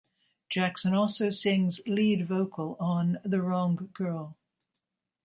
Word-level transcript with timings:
Jackson 0.49 0.95
also 0.95 1.29
sings 1.29 1.79
lead 1.85 2.27
vocal 2.27 2.75
on 2.79 3.19
"The 3.23 3.39
Wrong 3.39 3.87
Girl". 3.93 4.35